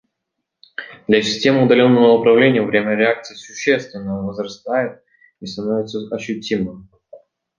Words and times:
Для 1.07 1.21
системы 1.21 1.63
удаленного 1.63 2.13
управления 2.17 2.63
время 2.63 2.95
реакции 2.95 3.35
существенно 3.35 4.23
возрастает 4.23 5.03
и 5.41 5.45
становится 5.45 5.99
ощутимым 6.11 6.89